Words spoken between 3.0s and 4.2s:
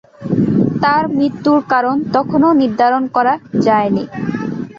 করা যায়নি।